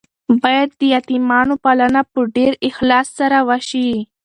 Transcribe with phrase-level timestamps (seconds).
[0.41, 3.89] باید د یتیمانو پالنه په ډیر اخلاص سره وشي.